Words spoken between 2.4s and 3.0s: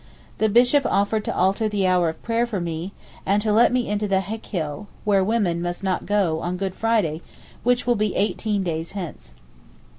for me,